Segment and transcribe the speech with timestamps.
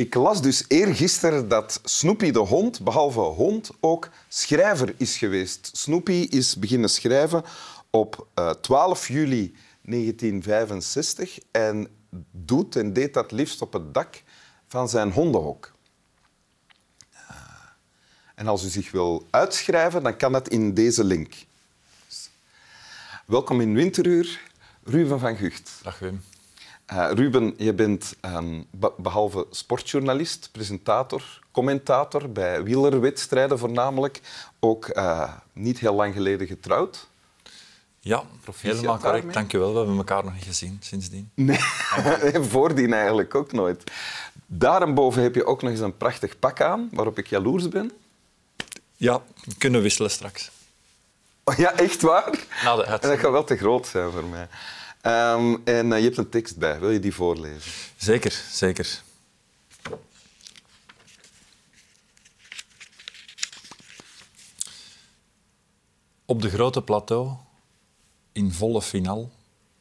[0.00, 5.70] Ik las dus eergisteren dat Snoopy de hond, behalve hond, ook schrijver is geweest.
[5.72, 7.44] Snoopy is beginnen schrijven
[7.90, 11.88] op uh, 12 juli 1965 en
[12.30, 14.22] doet en deed dat liefst op het dak
[14.68, 15.72] van zijn hondenhok.
[18.34, 21.34] En als u zich wil uitschrijven, dan kan dat in deze link.
[23.26, 24.40] Welkom in Winteruur,
[24.84, 25.70] Ruben van Gucht.
[25.82, 26.22] Dag Wim.
[26.92, 34.20] Uh, Ruben, je bent um, behalve sportjournalist, presentator, commentator bij wielerwedstrijden voornamelijk,
[34.60, 37.08] ook uh, niet heel lang geleden getrouwd.
[38.00, 39.34] Ja, Proficiat helemaal correct.
[39.34, 39.72] Dank je wel.
[39.72, 41.30] We hebben elkaar nog niet gezien sindsdien.
[41.34, 41.58] Nee,
[42.52, 43.90] voordien eigenlijk ook nooit.
[44.46, 47.92] Daarboven heb je ook nog eens een prachtig pak aan, waarop ik jaloers ben.
[48.96, 49.22] Ja,
[49.58, 50.50] kunnen wisselen straks.
[51.44, 52.46] Oh, ja, echt waar?
[53.02, 54.48] En dat gaat wel te groot zijn voor mij.
[55.02, 56.80] Um, en uh, je hebt een tekst bij.
[56.80, 57.72] Wil je die voorlezen?
[57.96, 59.02] Zeker, zeker.
[66.24, 67.32] Op de grote plateau,
[68.32, 69.30] in volle final,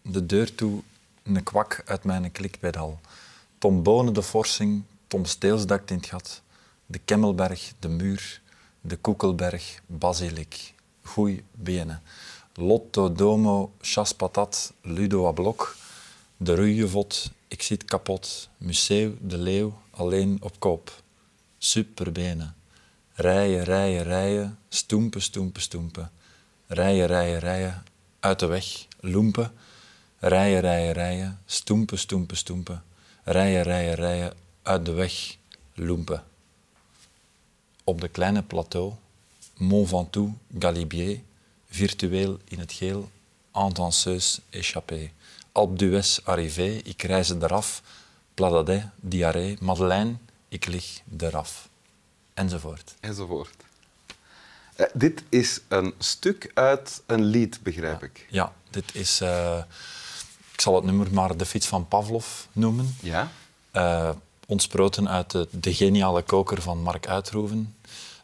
[0.02, 0.82] de deur toe,
[1.24, 3.00] een kwak uit mijn klikpedal.
[3.58, 6.42] Tom Bonen de forsing, Tom Steelsdakt in het gat,
[6.86, 8.42] de Kemmelberg, de muur,
[8.82, 12.02] de Koekelberg, Basilik, Goei Benen,
[12.60, 15.76] Lotto Domo, Chas Patat, Ludo à Blok,
[16.38, 21.02] De Rujevot, Ik zit kapot, Museeuw, De Leeuw, Alleen op koop,
[21.58, 22.56] Superbenen,
[23.14, 26.12] Rijen, rijen, rijen, Stoempen, stoempen, stoempen,
[26.68, 27.84] Rijen, rijen, rijen,
[28.20, 29.52] Uit de weg, Loempen,
[30.20, 32.84] Rijen, rijen, rijen, Stoempen, stoempen, stoempen,
[33.24, 35.38] Rijen, rijen, rijen, Uit de weg,
[35.74, 36.24] Loempen.
[37.84, 38.94] Op de kleine plateau,
[39.58, 41.20] Mont Ventoux, Galibier,
[41.70, 43.10] virtueel in het geel,
[43.52, 45.12] en danseuse échappée.
[45.52, 47.82] Alpe d'Huez arrivé, ik reis eraf,
[48.34, 50.16] Pladadet, diarree, Madeleine,
[50.50, 51.70] ik lig eraf.
[52.34, 52.96] Enzovoort.
[53.00, 53.56] Enzovoort.
[54.78, 58.06] Uh, dit is een stuk uit een lied, begrijp ja.
[58.08, 58.28] ik.
[58.30, 59.22] Ja, dit is...
[59.22, 59.58] Uh,
[60.54, 62.96] ik zal het nummer maar De Fiets van Pavlov noemen.
[63.02, 63.32] Ja.
[63.74, 64.10] Uh,
[64.46, 67.76] ontsproten uit de, de, geniale koker van Mark Uitroeven.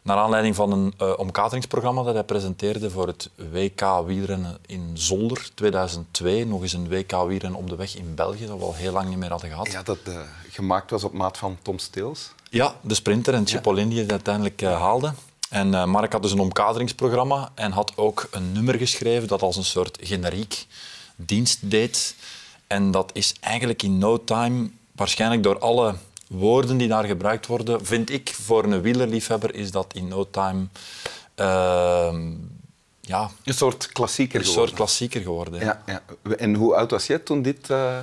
[0.06, 5.48] Naar aanleiding van een uh, omkateringsprogramma dat hij presenteerde voor het WK wielrennen in Zolder
[5.54, 6.46] 2002.
[6.46, 9.08] Nog eens een WK wielrennen op de weg in België, dat we al heel lang
[9.08, 9.72] niet meer hadden gehad.
[9.72, 12.30] Ja, dat uh, gemaakt was op maat van Tom Steels.
[12.50, 15.12] Ja, de sprinter en Cipollini die het uiteindelijk uh, haalde.
[15.50, 19.64] En Mark had dus een omkateringsprogramma en had ook een nummer geschreven dat als een
[19.64, 20.66] soort generiek
[21.16, 22.16] dienst deed.
[22.66, 25.94] En dat is eigenlijk in no time, waarschijnlijk door alle
[26.28, 30.66] woorden die daar gebruikt worden, vind ik voor een wielerliefhebber is dat in no time
[31.36, 32.14] uh,
[33.00, 34.68] ja, een soort klassieker een geworden.
[34.68, 35.60] soort klassieker geworden.
[35.60, 36.02] Ja, ja.
[36.36, 37.70] En hoe oud was jij toen dit...
[37.70, 37.98] Uh...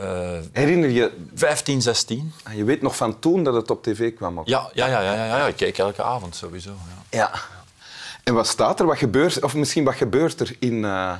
[0.00, 1.12] Uh, Herinner je...
[1.34, 2.32] 15, 16.
[2.54, 4.38] Je weet nog van toen dat het op tv kwam?
[4.38, 4.46] Ook.
[4.46, 6.70] Ja, ja, ja, ja, ja, ja, ik keek elke avond sowieso.
[6.70, 7.18] Ja.
[7.18, 7.32] ja.
[8.24, 8.86] En wat staat er?
[8.86, 10.74] Wat gebeurt, of misschien wat gebeurt er in...
[10.82, 11.12] Uh...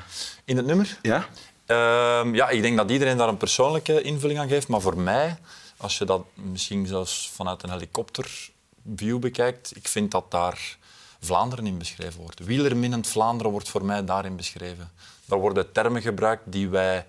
[0.45, 0.99] In het nummer?
[1.03, 1.27] Ja.
[1.67, 4.69] Uh, ja, ik denk dat iedereen daar een persoonlijke invulling aan geeft.
[4.69, 5.37] Maar voor mij
[5.77, 10.79] als je dat misschien zelfs vanuit een helikopterview bekijkt, ik vind dat daar
[11.21, 12.45] Vlaanderen in beschreven wordt.
[12.45, 14.91] Wielerminnend Vlaanderen wordt voor mij daarin beschreven.
[15.25, 17.07] Daar worden termen gebruikt die wij...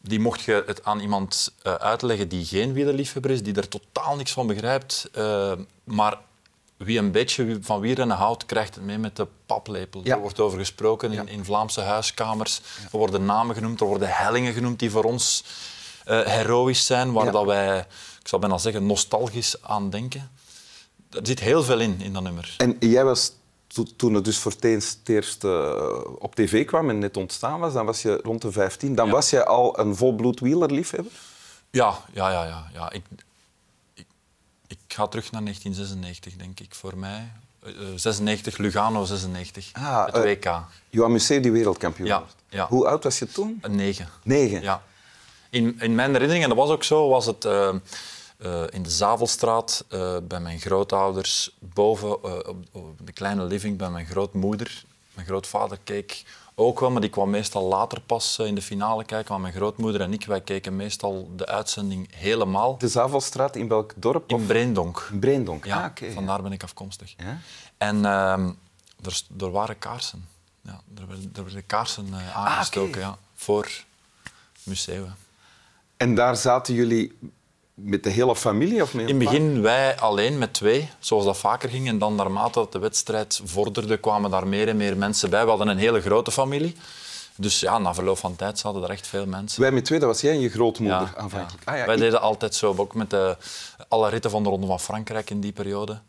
[0.00, 4.16] Die mocht je het aan iemand uh, uitleggen die geen wielerliefhebber is, die er totaal
[4.16, 5.52] niks van begrijpt, uh,
[5.84, 6.18] maar
[6.76, 10.00] wie een beetje van wielrennen houdt, krijgt het mee met de paplepel.
[10.04, 10.14] Ja.
[10.14, 12.60] Er wordt over gesproken in, in Vlaamse huiskamers.
[12.92, 15.44] Er worden namen genoemd, er worden hellingen genoemd die voor ons
[16.10, 17.30] uh, heroïsch zijn, waar ja.
[17.30, 17.78] dat wij,
[18.20, 20.30] ik zou bijna zeggen, nostalgisch aan denken.
[21.10, 22.54] Er zit heel veel in, in dat nummer.
[22.56, 23.32] En jij was,
[23.66, 27.72] to toen het dus voor het eerst uh, op tv kwam en net ontstaan was,
[27.72, 28.94] dan was je rond de 15.
[28.94, 29.12] Dan ja.
[29.12, 31.12] was je al een volbloed wielerliefhebber?
[31.70, 32.44] Ja, ja, ja.
[32.44, 32.92] ja, ja.
[32.92, 33.04] Ik,
[33.94, 34.06] ik,
[34.66, 37.32] ik ga terug naar 1996, denk ik, voor mij.
[37.66, 40.44] Uh, 96, Lugano 96, ah, het WK.
[40.44, 40.60] Uh,
[40.90, 42.66] Johan Museeuw die wereldkampioen ja, ja.
[42.68, 43.62] Hoe oud was je toen?
[43.68, 44.08] Negen.
[44.22, 44.62] Negen?
[44.62, 44.82] Ja.
[45.50, 47.74] In, in mijn herinnering, en dat was ook zo, was het uh,
[48.38, 53.90] uh, in de Zavelstraat uh, bij mijn grootouders, boven op, op, de kleine living bij
[53.90, 54.84] mijn grootmoeder.
[55.14, 56.24] Mijn grootvader keek
[56.54, 59.32] ook wel, maar die kwam meestal later pas in de finale kijken.
[59.32, 62.78] Maar mijn grootmoeder en ik, wij keken meestal de uitzending helemaal.
[62.78, 64.30] De Zavelstraat, in welk dorp?
[64.30, 65.08] In Breendonk.
[65.12, 65.78] In Breendonk, ja.
[65.78, 66.42] Ah, okay, vandaar ja.
[66.42, 67.14] ben ik afkomstig.
[67.16, 67.38] Ja?
[67.76, 68.50] En ehm,
[69.04, 70.28] er, er, waren kaarsen.
[70.62, 73.10] Ja, er, werden, er werden kaarsen aangestoken ah, okay.
[73.10, 73.84] ja, voor
[74.62, 75.14] museum.
[75.98, 77.18] En daar zaten jullie
[77.74, 78.82] met de hele familie?
[78.82, 81.88] Of met In het begin wij alleen met twee, zoals dat vaker ging.
[81.88, 85.42] En dan naarmate de wedstrijd vorderde, kwamen daar meer en meer mensen bij.
[85.42, 86.76] We hadden een hele grote familie.
[87.36, 89.60] Dus ja, na verloop van tijd zaten er echt veel mensen.
[89.60, 91.62] Wij met twee, dat was jij en je grootmoeder Ja, aanvankelijk.
[91.64, 91.72] ja.
[91.72, 93.36] Ah, ja, Wij ik- deden altijd zo, ook met de,
[93.88, 96.00] alle ritten van de Ronde van Frankrijk in die periode.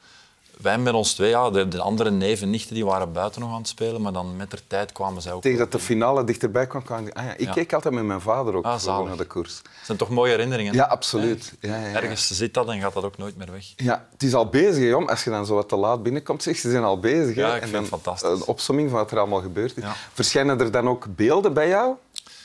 [0.61, 3.51] Wij met ons twee, ja, de, de andere neven en nichten die waren buiten nog
[3.51, 5.41] aan het spelen, maar dan met de tijd kwamen zij ook.
[5.41, 7.17] Tegen dat de finale dichterbij kwam, kwam ik...
[7.17, 7.51] Ah, ja, ik Ja.
[7.51, 9.57] keek altijd met mijn vader ook Ah, naar de koers.
[9.57, 10.73] Het zijn toch mooie herinneringen?
[10.73, 11.53] Ja, absoluut.
[11.59, 11.93] Ja.
[11.93, 13.65] Ergens zit dat en gaat dat ook nooit meer weg.
[13.75, 14.93] Ja, het is al bezig, hè.
[15.07, 17.35] Als je dan zo wat te laat binnenkomt, zeg, ze zijn al bezig.
[17.35, 17.41] hè.
[17.41, 18.29] Ja, ik en vind dan het fantastisch.
[18.29, 19.83] Een opsomming van wat er allemaal gebeurd is.
[20.13, 21.95] Verschijnen er dan ook beelden bij jou,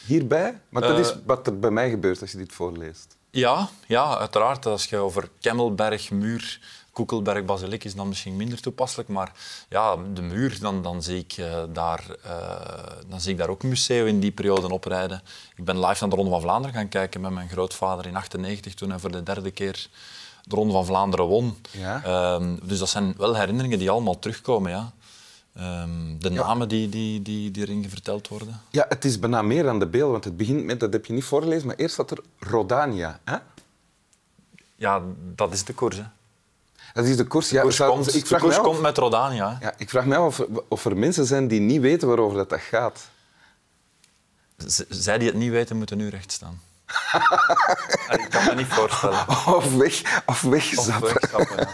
[0.07, 0.61] hierbij?
[0.69, 3.17] Maar dat Eh, is wat er bij mij gebeurt als je dit voorleest.
[3.31, 4.67] Ja, ja, uiteraard.
[4.67, 6.61] Als je over Kemmelberg, Muur,
[6.95, 9.09] Koekelberg, Basiliek is dan misschien minder toepasselijk.
[9.09, 9.33] Maar
[9.69, 13.63] ja, de muur, dan, dan, zie ik, eh, daar, eh, dan zie ik daar ook
[13.63, 15.23] een museum in die periode oprijden.
[15.57, 18.75] Ik ben live naar de Ronde van Vlaanderen gaan kijken met mijn grootvader in 98
[18.75, 19.89] toen hij voor de derde keer
[20.43, 21.57] de Ronde van Vlaanderen won.
[21.71, 22.03] Ja.
[22.05, 24.71] Ehm, dus dat zijn wel herinneringen die allemaal terugkomen.
[24.71, 24.93] Ja.
[25.55, 26.45] Ehm, de Ja.
[26.47, 28.61] namen die, die, die, die erin verteld worden.
[28.71, 31.13] Ja, het is bijna meer dan de beelden, want het begint met, dat heb je
[31.13, 33.21] niet voorgelezen, maar eerst staat er Rodania.
[33.25, 33.37] Hè?
[34.77, 35.03] Ja,
[35.35, 35.97] dat is de koers.
[35.97, 36.03] Hè.
[36.93, 37.51] Dat is de koers.
[37.51, 39.59] Ja, De koers, komt, ik de vraag koers me af- komt met Rodania.
[39.61, 42.49] Ja, ik vraag me af of, of er mensen zijn die niet weten waarover dat,
[42.51, 43.01] dat gaat.
[44.67, 46.61] Z- zij die het niet weten, moeten nu recht staan.
[48.23, 49.29] ik kan me niet voorstellen.
[49.29, 51.15] Of weg, of wegzappen.
[51.31, 51.69] ja.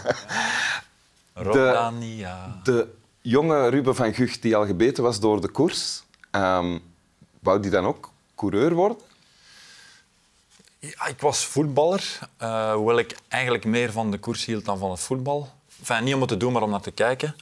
[1.43, 2.59] Rodania.
[2.63, 2.87] De
[3.21, 6.77] jonge Ruben van Gucht, die al gebeten was door de koers, ehm,
[7.39, 8.97] wou die dan ook coureur worden?
[10.81, 14.91] Ja, ik was voetballer, eh, hoewel ik eigenlijk meer van de koers hield dan van
[14.91, 15.49] het voetbal.
[15.79, 17.35] Enfin, niet om het te doen, maar om naar te kijken.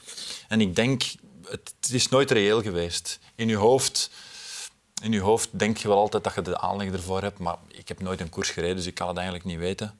[0.48, 1.02] En ik denk,
[1.44, 3.18] het, is nooit reëel geweest.
[3.34, 4.10] In je hoofd...
[5.02, 7.88] In je hoofd denk je wel altijd dat je de aanleg ervoor hebt, maar ik
[7.88, 9.98] heb nooit een koers gereden, dus ik kan het eigenlijk niet weten.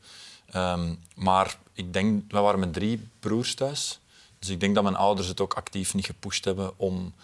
[0.50, 4.00] Ehm, maar ik denk, wij waren met drie broers thuis,
[4.38, 7.14] dus ik denk dat mijn ouders het ook actief niet gepusht hebben om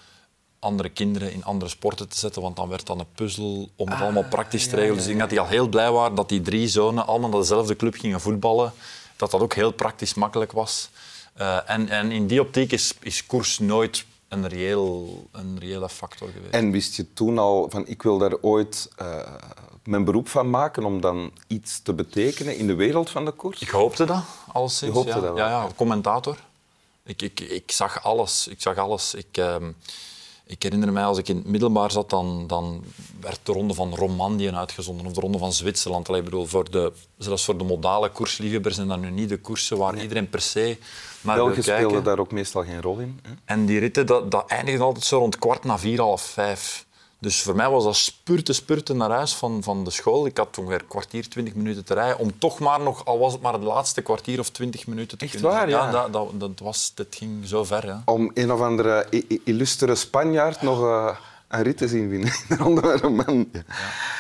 [0.67, 4.01] andere kinderen in andere sporten te zetten, want dan werd dan een puzzel om het
[4.01, 4.97] allemaal praktisch te regelen.
[4.97, 7.41] Dus ik denk dat die al heel blij waren dat die drie zonen allemaal naar
[7.41, 8.73] dezelfde club gingen voetballen,
[9.17, 10.91] dat dat ook heel praktisch makkelijk was.
[11.35, 16.29] Eh, en, en in die optiek is, is koers nooit een, reëel, een reële factor
[16.29, 16.55] geweest.
[16.55, 19.33] En wist je toen al van ik wil daar ooit eh,
[19.85, 23.61] mijn beroep van maken om dan iets te betekenen in de wereld van de koers?
[23.61, 24.23] Ik hoopte dat,
[24.53, 24.93] alleszins.
[24.93, 25.21] Je hoopte ja.
[25.21, 25.69] dat wel, Ja, ja, ja.
[25.77, 26.37] commentator.
[27.05, 28.49] Ik, ik, ik zag alles.
[28.49, 29.15] Ik, zag alles.
[29.15, 29.71] Ik, ehm,
[30.47, 32.85] ik herinner mij, als ik in het middelbaar zat, dan, dan
[33.21, 36.09] werd de Ronde van Romandie uitgezonden of de Ronde van Zwitserland.
[36.09, 39.39] Allee, ik bedoel, voor de, zelfs voor de modale koersliefhebbers zijn dat nu niet de
[39.39, 40.77] koersen waar iedereen per se
[41.21, 41.85] naar wil België kijken.
[41.85, 43.21] speelde daar ook meestal geen rol in.
[43.23, 43.33] Hè?
[43.45, 46.86] En die ritten, dat, dat eindigde altijd zo rond kwart na vier, half vijf.
[47.27, 50.27] Dus voor mij was dat spurten, spurten naar huis van, van de school.
[50.27, 52.19] Ik had ongeveer een kwartier, twintig minuten te rijden.
[52.19, 55.25] Om toch maar nog, al was het maar het laatste kwartier of twintig minuten te
[55.25, 55.51] Echt kunnen.
[55.51, 55.91] waar, ja?
[55.91, 57.87] dat, dat, dat, was, dat ging zo ver.
[57.87, 58.03] Ja.
[58.05, 59.07] Om een of andere
[59.45, 61.17] illustere Spanjaard nog eh,
[61.57, 62.29] een rit te zien winnen.
[62.29, 63.63] in de Ronde van Romandie.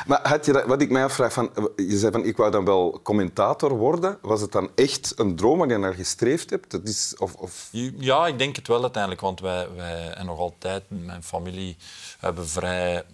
[0.06, 2.64] Maar had je dat, wat ik mij afvraag, van, je zei van ik wou dan
[2.64, 4.18] wel commentator worden.
[4.22, 6.70] Was het dan echt een droom waar je naar gestreefd hebt?
[6.70, 7.68] Dat is, of, of...
[7.98, 9.22] Ja, ik denk het wel uiteindelijk.
[9.22, 11.76] Want wij, wij en nog altijd, mijn familie,
[12.18, 13.04] hebben vrij,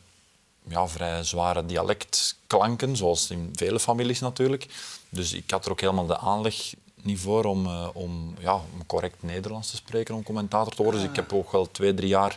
[0.62, 4.66] ja, vrij zware dialectklanken, zoals in vele families natuurlijk.
[5.08, 6.74] Dus ik had er ook helemaal de aanleg
[7.04, 11.00] niet voor om, eh, om, ja, correct Nederlands te spreken, om commentator te worden.
[11.00, 12.36] Dus ik heb ook wel twee, drie jaar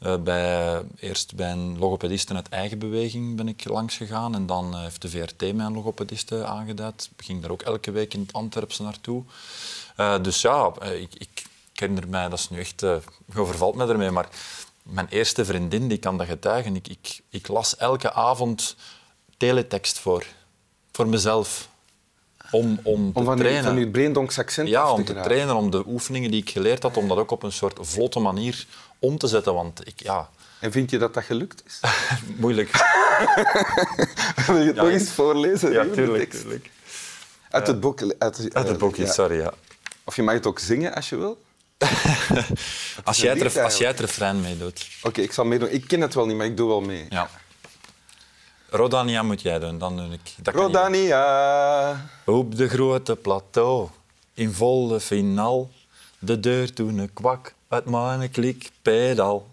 [0.00, 4.34] eh, bij, eerst bij een logopediste uit eigen beweging ben ik langs gegaan.
[4.34, 7.10] En dan eh, heeft de VRT mij een logopediste aangeduid.
[7.16, 9.22] Ik ging daar ook elke week in het Antwerpse naartoe.
[10.22, 12.84] Dus ja, ik, ik herinner mij, dat is nu echt,
[13.36, 14.28] overvalt me ermee, maar
[14.82, 16.76] mijn eerste vriendin, die kan dat getuigen.
[16.76, 18.76] Ik, ik, ik las elke avond
[19.36, 20.26] teletext voor,
[20.92, 21.69] voor mezelf.
[22.50, 23.64] Om, om te Om van, je, trainen.
[23.64, 26.96] van je Breendonks accent Ja, om te trainen, om de oefeningen die ik geleerd had,
[26.96, 28.66] om dat ook op een soort vlotte manier
[28.98, 29.54] om te zetten.
[29.54, 30.28] Want ik, ja,
[30.58, 31.80] En vind je dat dat gelukt is?
[32.42, 32.70] moeilijk.
[34.46, 35.72] Wil je het Ja, nog eens voorlezen?
[35.72, 36.30] Ja, tuurlijk.
[36.30, 36.70] tuurlijk.
[37.50, 38.00] Uit het boek.
[38.18, 39.12] Uit, Uit het boekje, ja.
[39.12, 39.36] sorry.
[39.38, 39.52] Ja.
[40.04, 41.42] Of je mag het ook zingen als je wil.
[43.04, 44.86] Als, jij het, als jij het refrein meedoet.
[45.02, 45.70] Oké, ik zal meedoen.
[45.70, 47.06] Ik ken het wel niet, maar ik doe wel mee.
[47.08, 47.30] Ja.
[48.70, 50.34] Rodania moet jij doen, dan doe ik.
[50.42, 50.54] Dat.
[50.54, 52.10] Rodania.
[52.24, 53.88] Op de grote plateau,
[54.34, 55.70] in volle finaal,
[56.18, 59.48] de deur toen een kwak uit mijn klik pedal.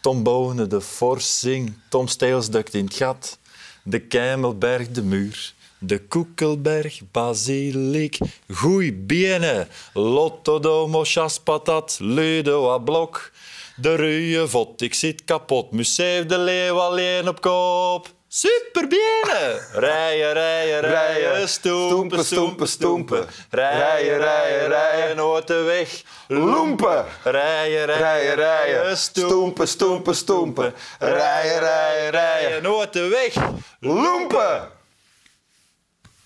[0.00, 3.38] Tom Bonen de forsing, Tom Steels dukt in het gat.
[3.82, 8.18] De Kemelberg de muur, de Koekelberg basiliek.
[8.52, 13.30] Goeie bienen, Lotto domo chas patat, Ludo a blok.
[13.76, 18.12] De ruwe vot, ik zit kapot, Museef de leeuw alleen op kop.
[18.34, 19.68] Superbiene!
[19.72, 23.26] Rijden, rijden, rijden, stoempen, stoempen, stoempen.
[23.50, 26.02] Rijden, rijden, rijden, nooit de weg.
[26.28, 27.04] Loempen.
[27.22, 30.74] Rijden, rijden, rijden, stoempen, stoempen, stoempen.
[30.98, 33.34] Rijden, rijden, rijden, nooit de weg.
[33.80, 34.70] Loempen.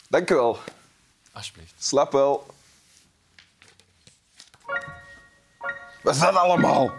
[0.09, 0.59] Dank u wel.
[1.33, 1.75] Alsjeblieft.
[1.79, 2.47] Slap wel.
[6.03, 6.93] Wat is dat allemaal?